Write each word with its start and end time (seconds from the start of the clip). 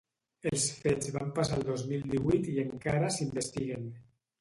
Els 0.51 0.63
fets 0.85 1.11
van 1.17 1.35
passar 1.37 1.59
el 1.61 1.67
dos 1.69 1.85
mil 1.93 2.09
divuit 2.17 2.53
i 2.57 2.59
encara 2.67 3.15
s’investiguen. 3.19 3.91